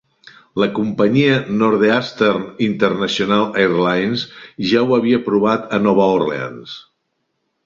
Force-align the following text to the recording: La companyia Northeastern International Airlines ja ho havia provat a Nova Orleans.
La 0.61 0.67
companyia 0.77 1.35
Northeastern 1.59 2.47
International 2.69 3.45
Airlines 3.67 4.25
ja 4.71 4.83
ho 4.87 4.97
havia 4.99 5.21
provat 5.29 5.69
a 5.79 5.83
Nova 5.91 6.09
Orleans. 6.17 6.75